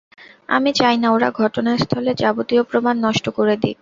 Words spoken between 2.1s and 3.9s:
যাবতীয় প্রমাণ নষ্ট করে দিক।